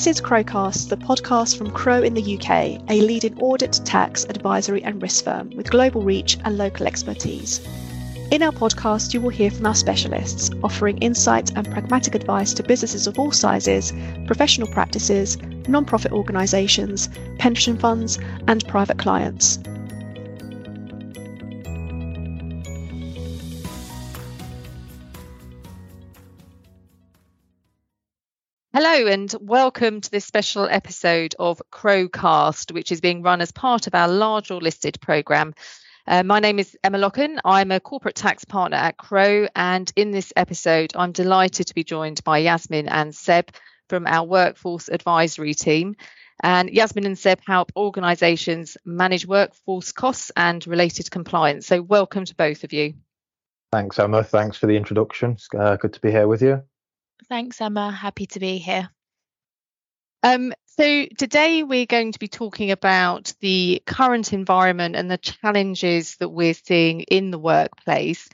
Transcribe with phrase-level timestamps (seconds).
[0.00, 4.24] This is Crowe Cast, the podcast from Crowe in the UK, a leading audit, tax,
[4.24, 7.60] advisory, and risk firm with global reach and local expertise.
[8.30, 12.62] In our podcast, you will hear from our specialists, offering insight and pragmatic advice to
[12.62, 13.92] businesses of all sizes,
[14.26, 15.36] professional practices,
[15.68, 19.58] non profit organisations, pension funds, and private clients.
[28.72, 33.50] Hello, and welcome to this special episode of Crowe Cast, which is being run as
[33.50, 35.54] part of our larger listed programme.
[36.06, 37.40] Uh, my name is Emma Locken.
[37.44, 41.82] I'm a corporate tax partner at Crowe, and in this episode, I'm delighted to be
[41.82, 43.50] joined by Yasmine and Seb
[43.88, 45.96] from our workforce advisory team.
[46.40, 51.66] And Yasmine and Seb help organisations manage workforce costs and related compliance.
[51.66, 52.94] So, welcome to both of you.
[53.72, 54.22] Thanks, Emma.
[54.22, 55.38] Thanks for the introduction.
[55.58, 56.62] Uh, good to be here with you.
[57.30, 57.92] Thanks, Emma.
[57.92, 58.90] Happy to be here.
[60.24, 66.16] Um, so today we're going to be talking about the current environment and the challenges
[66.16, 68.28] that we're seeing in the workplace.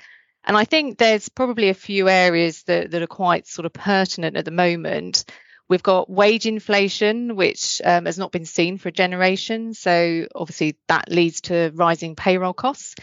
[0.44, 4.38] And I think there's probably a few areas that, that are quite sort of pertinent
[4.38, 5.26] at the moment.
[5.68, 9.74] We've got wage inflation, which um, has not been seen for a generation.
[9.74, 12.94] So obviously that leads to rising payroll costs.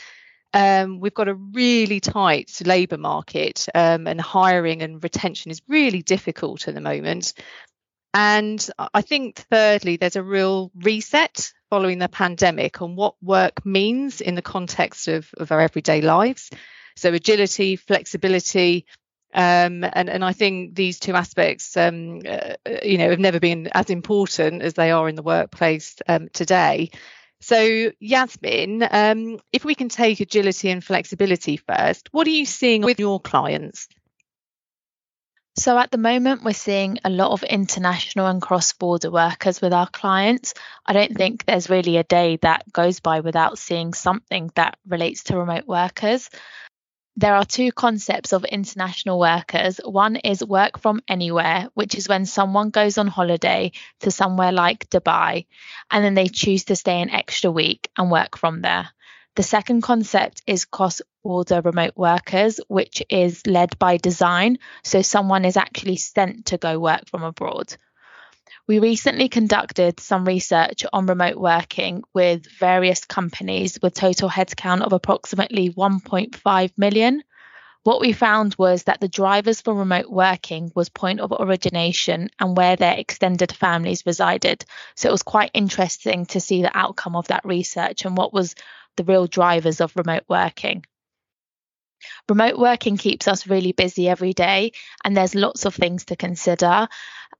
[0.53, 6.01] Um, we've got a really tight labour market, um, and hiring and retention is really
[6.01, 7.33] difficult at the moment.
[8.13, 14.21] And I think, thirdly, there's a real reset following the pandemic on what work means
[14.21, 16.51] in the context of, of our everyday lives.
[16.95, 18.85] So, agility, flexibility,
[19.33, 23.67] um, and, and I think these two aspects, um, uh, you know, have never been
[23.73, 26.91] as important as they are in the workplace um, today.
[27.43, 32.83] So, Yasmine, um, if we can take agility and flexibility first, what are you seeing
[32.83, 33.89] with your clients?
[35.57, 39.73] So, at the moment, we're seeing a lot of international and cross border workers with
[39.73, 40.53] our clients.
[40.85, 45.25] I don't think there's really a day that goes by without seeing something that relates
[45.25, 46.29] to remote workers.
[47.15, 49.77] There are two concepts of international workers.
[49.77, 54.89] One is work from anywhere, which is when someone goes on holiday to somewhere like
[54.89, 55.45] Dubai
[55.91, 58.89] and then they choose to stay an extra week and work from there.
[59.35, 64.57] The second concept is cross border remote workers, which is led by design.
[64.83, 67.75] So someone is actually sent to go work from abroad.
[68.65, 74.93] We recently conducted some research on remote working with various companies with total headcount of
[74.93, 77.23] approximately 1.5 million.
[77.83, 82.55] What we found was that the drivers for remote working was point of origination and
[82.55, 84.63] where their extended families resided.
[84.95, 88.55] So it was quite interesting to see the outcome of that research and what was
[88.95, 90.85] the real drivers of remote working.
[92.29, 94.71] Remote working keeps us really busy every day,
[95.03, 96.87] and there's lots of things to consider.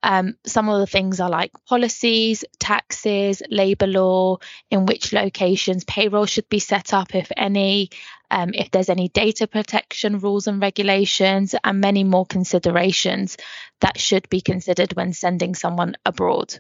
[0.06, 4.38] Um, some of the things are like policies, taxes, labour law,
[4.70, 7.90] in which locations payroll should be set up, if any,
[8.30, 13.38] um, if there's any data protection rules and regulations, and many more considerations
[13.80, 16.60] that should be considered when sending someone abroad.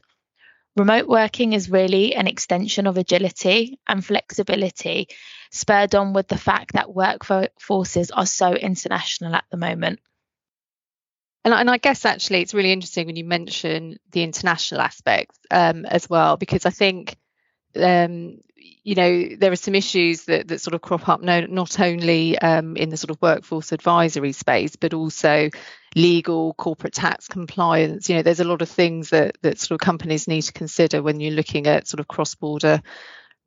[0.77, 5.09] Remote working is really an extension of agility and flexibility,
[5.51, 9.99] spurred on with the fact that workforces are so international at the moment.
[11.45, 15.85] And, and I guess actually it's really interesting when you mention the international aspect um,
[15.85, 17.17] as well, because I think
[17.75, 21.79] um, you know there are some issues that, that sort of crop up no, not
[21.79, 25.49] only um, in the sort of workforce advisory space but also
[25.95, 28.09] legal corporate tax compliance.
[28.09, 31.01] You know there's a lot of things that that sort of companies need to consider
[31.01, 32.81] when you're looking at sort of cross-border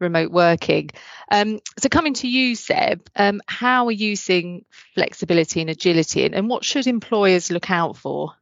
[0.00, 0.90] remote working
[1.30, 4.64] um, so coming to you seb um, how are you seeing
[4.94, 8.34] flexibility and agility and, and what should employers look out for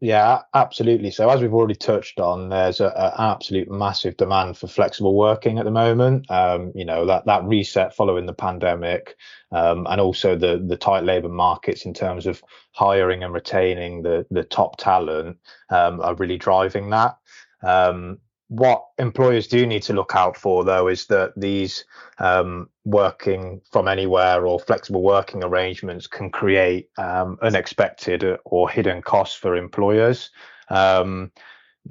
[0.00, 1.10] yeah, absolutely.
[1.10, 5.64] So as we've already touched on, there's an absolute massive demand for flexible working at
[5.64, 6.30] the moment.
[6.30, 9.16] Um, you know that that reset following the pandemic,
[9.50, 14.24] um, and also the the tight labour markets in terms of hiring and retaining the
[14.30, 15.38] the top talent
[15.70, 17.18] um, are really driving that.
[17.64, 18.18] Um,
[18.48, 21.84] what employers do need to look out for though is that these
[22.18, 29.36] um, working from anywhere or flexible working arrangements can create um, unexpected or hidden costs
[29.36, 30.30] for employers.
[30.70, 31.30] Um,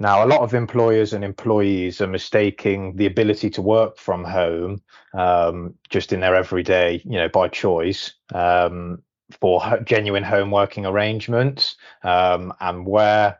[0.00, 4.82] now a lot of employers and employees are mistaking the ability to work from home
[5.14, 9.02] um, just in their everyday you know by choice um,
[9.40, 13.38] for genuine home working arrangements um, and where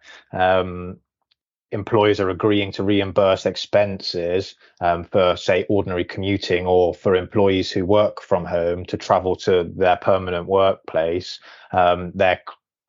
[1.72, 7.84] employers are agreeing to reimburse expenses um, for, say, ordinary commuting or for employees who
[7.84, 11.40] work from home to travel to their permanent workplace,
[11.72, 12.40] um, they're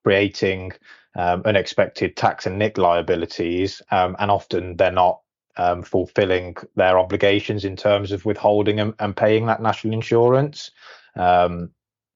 [0.03, 0.71] creating
[1.17, 5.21] um, unexpected tax and NIC liabilities, um, and often they're not
[5.57, 10.71] um, fulfilling their obligations in terms of withholding and, and paying that national insurance.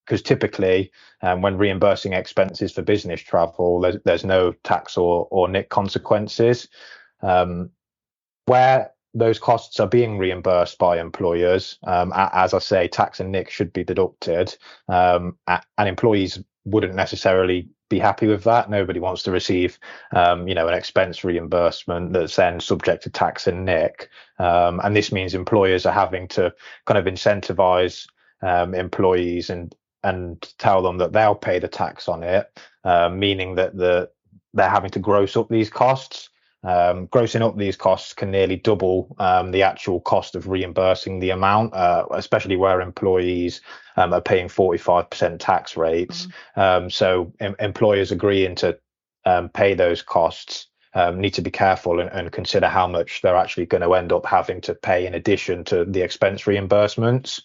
[0.06, 0.92] Because typically,
[1.22, 6.68] um, when reimbursing expenses for business travel, there's, there's no tax or, or NIC consequences.
[7.22, 7.70] Um,
[8.46, 13.50] where those costs are being reimbursed by employers, um, as I say, tax and NIC
[13.50, 14.56] should be deducted,
[14.90, 18.70] um, and employees wouldn't necessarily be happy with that.
[18.70, 19.78] Nobody wants to receive,
[20.16, 24.10] um, you know, an expense reimbursement that's then subject to tax and NIC.
[24.40, 26.54] Um, and this means employers are having to
[26.86, 28.08] kind of incentivize
[28.42, 33.56] um, employees and and tell them that they'll pay the tax on it, uh, meaning
[33.56, 34.10] that the
[34.54, 36.30] they're having to gross up these costs.
[36.66, 41.32] Um, grossing up these costs can nearly double um, the actual cost of reimbursing the
[41.32, 43.60] amount, uh, especially where employees
[43.98, 46.28] um, are paying 45% tax rates.
[46.56, 46.60] Mm-hmm.
[46.62, 48.78] Um, so em- employers agreeing to
[49.26, 53.36] um, pay those costs um, need to be careful and, and, consider how much they're
[53.36, 57.42] actually going to end up having to pay in addition to the expense reimbursements.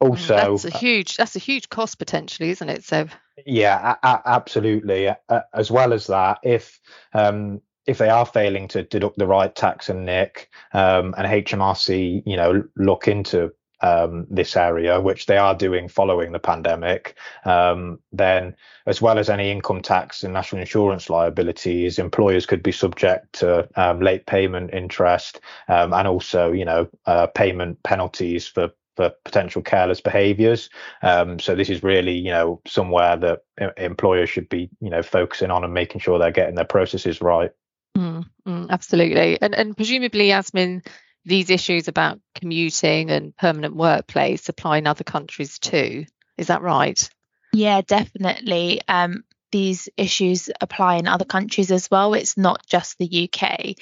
[0.00, 2.84] Also, that's a huge that's a huge cost potentially, isn't it?
[2.84, 3.08] So
[3.46, 5.08] yeah, a- a- absolutely.
[5.08, 6.80] Uh, as well as that, if
[7.14, 12.22] um, if they are failing to deduct the right tax and NIC, um, and HMRC,
[12.26, 13.50] you know, look into
[13.80, 18.54] um, this area, which they are doing following the pandemic, um, then
[18.86, 23.68] as well as any income tax and national insurance liabilities, employers could be subject to
[23.76, 29.62] um, late payment interest um, and also, you know, uh, payment penalties for for potential
[29.62, 30.70] careless behaviours.
[31.02, 35.52] Um, so this is really, you know, somewhere that employers should be, you know, focusing
[35.52, 37.52] on and making sure they're getting their processes right.
[37.96, 39.40] Mm, mm, absolutely.
[39.40, 40.82] And, and presumably, Yasmine,
[41.24, 46.04] these issues about commuting and permanent workplace apply in other countries too.
[46.36, 47.08] Is that right?
[47.52, 48.80] Yeah, definitely.
[48.88, 52.14] Um, these issues apply in other countries as well.
[52.14, 53.76] It's not just the UK.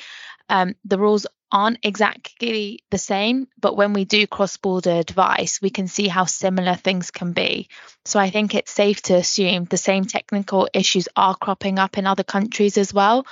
[0.49, 5.71] Um, the rules aren't exactly the same, but when we do cross border advice, we
[5.71, 7.69] can see how similar things can be.
[8.05, 12.07] So I think it's safe to assume the same technical issues are cropping up in
[12.07, 13.27] other countries as well.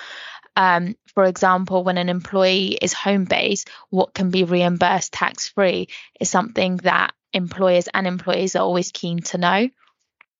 [0.56, 5.88] Um, for example, when an employee is home based, what can be reimbursed tax free
[6.20, 9.68] is something that employers and employees are always keen to know.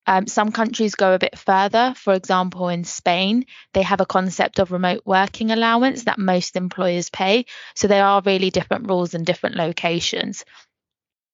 [0.07, 1.95] Um, some countries go a bit further.
[1.97, 7.11] For example, in Spain, they have a concept of remote working allowance that most employers
[7.11, 7.47] pay.
[7.75, 10.45] So there are really different rules in different locations.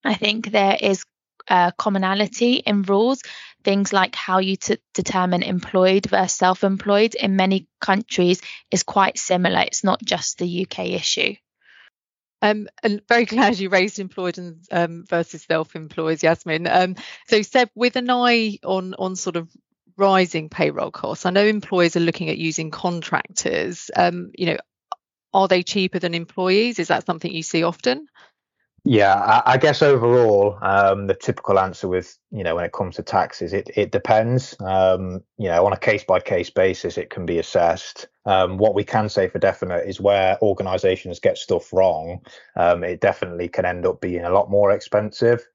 [0.05, 1.05] I think there is
[1.49, 3.23] uh, commonality in rules
[3.65, 8.41] things like how you t- determine employed versus self employed in many countries
[8.71, 9.61] is quite similar.
[9.61, 11.35] It's not just the UK issue.
[12.43, 16.67] Um, and very glad you raised employed and um, versus self-employed, Yasmine.
[16.67, 16.97] Um,
[17.29, 19.49] so, Seb, with an eye on on sort of
[19.97, 23.91] rising payroll costs, I know employers are looking at using contractors.
[23.95, 24.57] Um, you know,
[25.35, 26.79] are they cheaper than employees?
[26.79, 28.07] Is that something you see often?
[28.85, 32.97] Yeah, I, I guess overall, um, the typical answer with you know when it comes
[32.97, 34.57] to taxes, it it depends.
[34.61, 38.09] Um, you know, on a case by case basis, it can be assessed.
[38.25, 42.21] Um, what we can say for definite is where organisations get stuff wrong,
[42.57, 45.47] um, it definitely can end up being a lot more expensive.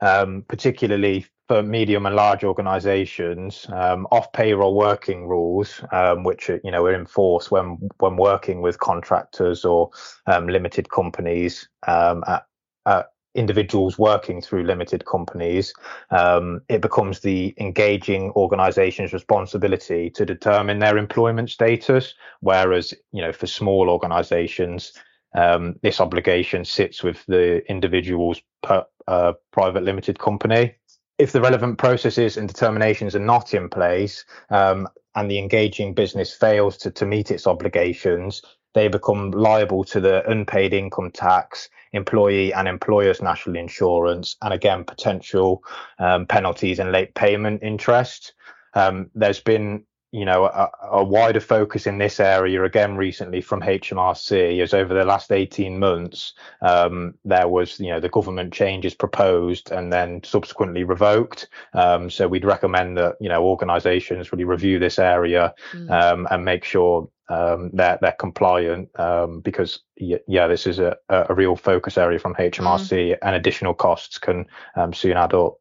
[0.00, 6.60] Um, particularly for medium and large organisations, um, off payroll working rules, um, which are,
[6.64, 9.90] you know are enforced when when working with contractors or
[10.26, 12.44] um, limited companies um, at,
[12.86, 13.02] uh,
[13.34, 15.74] individuals working through limited companies,
[16.10, 22.14] um, it becomes the engaging organization's responsibility to determine their employment status.
[22.40, 24.92] Whereas, you know, for small organizations,
[25.34, 30.74] um, this obligation sits with the individual's per, uh, private limited company.
[31.18, 36.34] If the relevant processes and determinations are not in place um, and the engaging business
[36.34, 38.42] fails to, to meet its obligations,
[38.74, 44.84] they become liable to the unpaid income tax employee and employer's national insurance, and again,
[44.84, 45.62] potential
[45.98, 48.34] um, penalties and late payment interest.
[48.74, 49.84] Um, there's been
[50.14, 54.94] you know a, a, wider focus in this area again recently from HMRC as over
[54.94, 60.22] the last 18 months um, there was you know the government changes proposed and then
[60.22, 65.90] subsequently revoked um, so we'd recommend that you know organizations really review this area mm.
[65.90, 71.34] um, and make sure um, they're they're compliant um, because yeah, this is a, a
[71.34, 73.18] real focus area from HMRC, mm.
[73.22, 75.54] and additional costs can um, soon add up.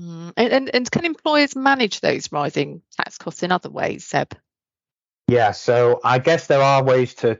[0.00, 0.32] Mm.
[0.36, 4.34] And, and and can employers manage those rising tax costs in other ways, Seb?
[5.26, 7.38] Yeah, so I guess there are ways to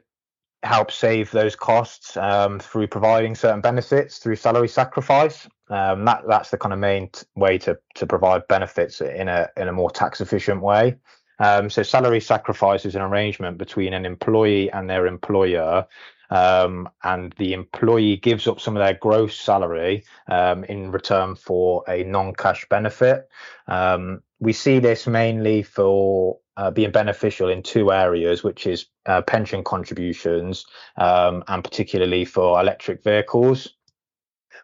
[0.63, 5.49] help save those costs um, through providing certain benefits through salary sacrifice.
[5.69, 9.49] Um, that that's the kind of main t- way to to provide benefits in a
[9.57, 10.97] in a more tax efficient way.
[11.41, 15.87] Um, so salary sacrifice is an arrangement between an employee and their employer.
[16.31, 21.83] Um, and the employee gives up some of their gross salary um, in return for
[21.89, 23.29] a non-cash benefit.
[23.67, 29.23] Um, we see this mainly for uh, being beneficial in two areas, which is uh,
[29.23, 30.67] pension contributions
[30.99, 33.75] um, and particularly for electric vehicles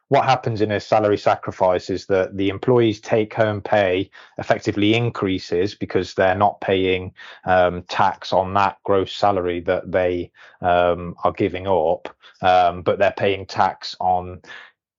[0.09, 4.09] what happens in a salary sacrifice is that the employee's take home pay
[4.39, 7.13] effectively increases because they're not paying
[7.45, 12.09] um, tax on that gross salary that they um, are giving up,
[12.41, 14.41] um, but they're paying tax on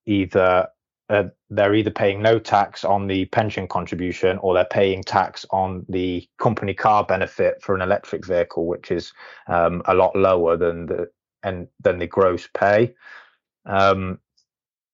[0.06, 0.68] either.
[1.10, 5.86] Uh, they're either paying no tax on the pension contribution or they're paying tax on
[5.88, 9.14] the company car benefit for an electric vehicle, which is
[9.48, 11.10] um, a lot lower than the
[11.44, 12.94] and than the gross pay.
[13.66, 14.20] Um,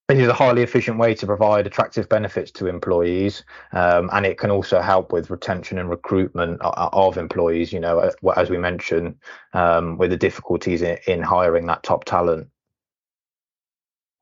[0.09, 4.37] it is a highly efficient way to provide attractive benefits to employees, um, and it
[4.37, 7.71] can also help with retention and recruitment of employees.
[7.71, 9.15] You know, as we mentioned,
[9.53, 12.49] um, with the difficulties in, in, hiring that top talent.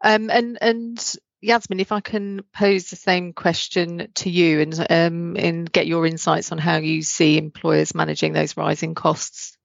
[0.03, 5.35] Um, and and Yasmine, if I can pose the same question to you and um,
[5.35, 9.57] and get your insights on how you see employers managing those rising costs.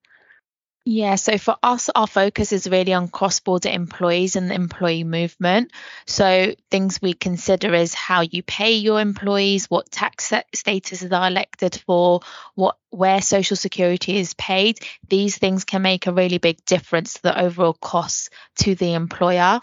[0.88, 5.02] Yeah, so for us, our focus is really on cross border employees and the employee
[5.02, 5.72] movement.
[6.06, 11.82] So, things we consider is how you pay your employees, what tax statuses are elected
[11.86, 12.20] for,
[12.54, 14.78] what where social security is paid.
[15.08, 19.60] These things can make a really big difference to the overall costs to the employer.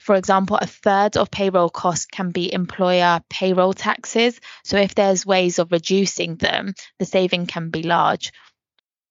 [0.00, 4.40] For example, a third of payroll costs can be employer payroll taxes.
[4.64, 8.32] So, if there's ways of reducing them, the saving can be large.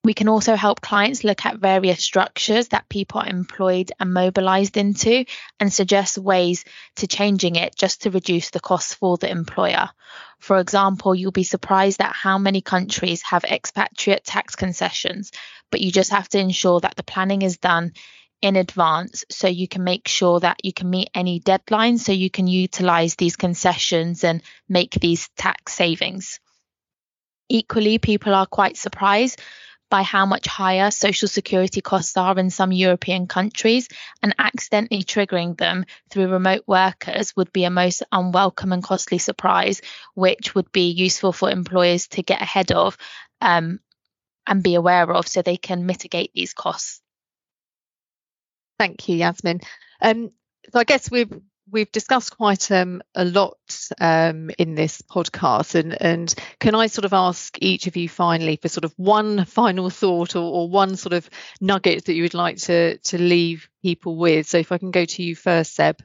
[0.03, 4.77] We can also help clients look at various structures that people are employed and mobilized
[4.77, 5.25] into
[5.60, 6.63] and suggest ways
[6.98, 9.89] to changing it just to reduce the costs for the employer.
[10.39, 15.32] For example, you'll be surprised at how many countries have expatriate tax concessions,
[15.70, 17.91] but you just have to ensure that the planning is done
[18.41, 22.29] in advance so you can make sure that you can meet any deadlines so you
[22.29, 26.39] can utilize these concessions and make these tax savings.
[27.50, 29.41] Equally, people are quite surprised
[29.89, 33.88] by how much higher social security costs are in some European countries,
[34.22, 39.81] and accidentally triggering them through remote workers would be a most unwelcome and costly surprise,
[40.13, 42.98] which would be useful for employers to get ahead of
[43.41, 43.79] um,
[44.46, 47.01] and be aware of so they can mitigate these costs.
[48.77, 49.62] Thank you, Yasmine.
[50.01, 50.31] Um,
[50.72, 51.34] so I guess we've
[51.71, 53.57] we've discussed quite um, a lot
[53.99, 58.55] um, in this podcast, and and can I sort of ask each of you finally
[58.57, 61.29] for sort of one final thought or, or one sort of
[61.61, 64.47] nugget that you would like to to leave people with?
[64.47, 66.01] So if I can go to you first, Seb.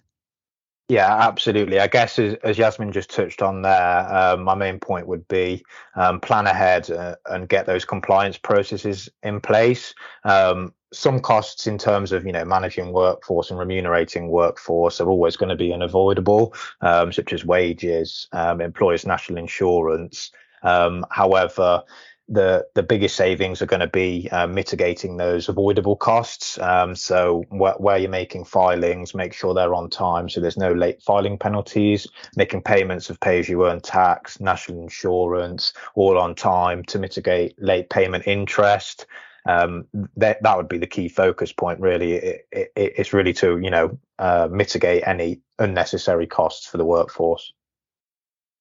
[0.89, 1.81] Yeah, absolutely.
[1.81, 5.65] I guess as, as Yasmine just touched on there, um, my main point would be
[5.97, 9.95] um, plan ahead uh, and get those compliance processes in place.
[10.25, 15.37] Um, some costs in terms of you know managing workforce and remunerating workforce are always
[15.37, 20.31] going to be unavoidable, um, such as wages, um, employers' national insurance.
[20.63, 21.83] Um, however,
[22.29, 26.59] the the biggest savings are going to be uh, mitigating those avoidable costs.
[26.59, 30.73] Um, so wh- where you're making filings, make sure they're on time, so there's no
[30.73, 32.07] late filing penalties.
[32.37, 37.61] Making payments of pay as you earn tax, national insurance, all on time to mitigate
[37.61, 39.07] late payment interest.
[39.47, 39.87] Um,
[40.17, 41.81] that that would be the key focus point.
[41.81, 46.85] Really, it, it, it's really to you know uh, mitigate any unnecessary costs for the
[46.85, 47.53] workforce.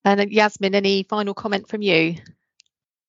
[0.06, 2.16] And Yasmine, any final comment from you?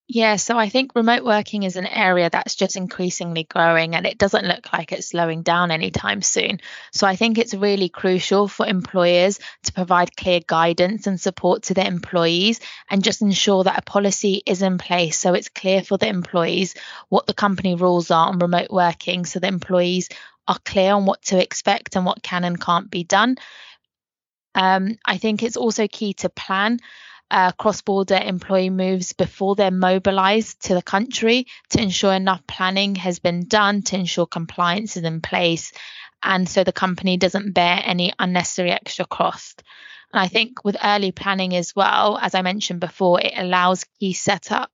[0.07, 4.19] Yeah, so I think remote working is an area that's just increasingly growing and it
[4.19, 6.61] doesn't look like it's slowing down anytime soon.
[6.93, 11.75] So I think it's really crucial for employers to provide clear guidance and support to
[11.75, 15.97] their employees and just ensure that a policy is in place so it's clear for
[15.97, 16.75] the employees
[17.09, 20.11] what the company rules are on remote working so the employees
[20.47, 23.37] are clear on what to expect and what can and can't be done.
[24.55, 26.79] Um, I think it's also key to plan
[27.31, 32.95] uh, cross border employee moves before they're mobilized to the country to ensure enough planning
[32.95, 35.73] has been done to ensure compliance is in place
[36.23, 39.63] and so the company doesn't bear any unnecessary extra cost.
[40.13, 44.15] And I think with early planning as well, as I mentioned before, it allows key
[44.15, 44.71] setup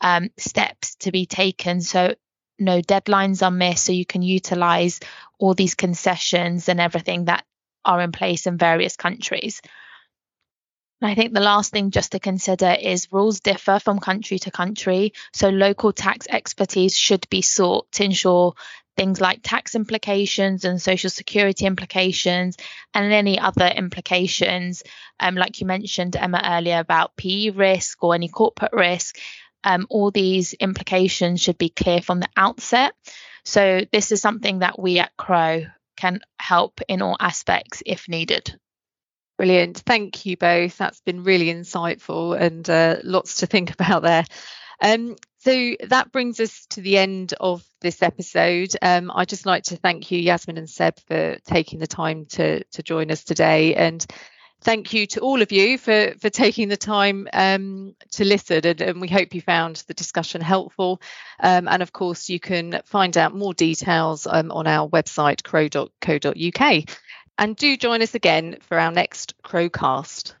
[0.00, 2.14] um, steps to be taken so
[2.58, 5.00] no deadlines are missed, so you can utilize
[5.38, 7.44] all these concessions and everything that
[7.84, 9.60] are in place in various countries.
[11.04, 15.12] I think the last thing just to consider is rules differ from country to country.
[15.32, 18.54] So local tax expertise should be sought to ensure
[18.96, 22.56] things like tax implications and social security implications
[22.94, 24.82] and any other implications,
[25.18, 29.18] um, like you mentioned, Emma, earlier about PE risk or any corporate risk.
[29.64, 32.92] um, all these implications should be clear from the outset.
[33.44, 35.64] So, this is something that we at Crowe
[35.96, 38.58] can help in all aspects if needed.
[39.36, 39.78] Brilliant.
[39.78, 40.76] Thank you both.
[40.78, 44.24] That's been really insightful and uh, lots to think about there.
[44.80, 48.70] Um, so that brings us to the end of this episode.
[48.80, 52.64] Um, I'd just like to thank you, Yasmine and Seb, for taking the time to,
[52.64, 53.74] to join us today.
[53.74, 54.04] And
[54.62, 58.64] thank you to all of you for, for taking the time um, to listen.
[58.64, 61.02] And, and, we hope you found the discussion helpful.
[61.40, 66.84] Um, and of course, you can find out more details um, on our website, crowe.co.uk.
[67.38, 70.36] And do join us again for our next Crowe Cast.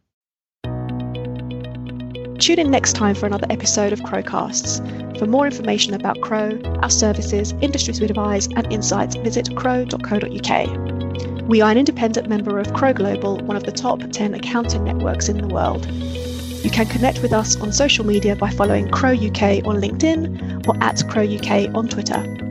[2.38, 4.80] Tune in next time for another episode of Crowe Casts.
[5.18, 11.48] For more information about Crowe, our services, industries we advise, and insights, visit crowe.co.uk.
[11.48, 15.28] We are an independent member of Crowe Global, one of the top 10 accounting networks
[15.28, 15.86] in the world.
[16.64, 20.76] You can connect with us on social media by following Crowe UK on LinkedIn or
[20.82, 22.43] at Crowe UK on Twitter.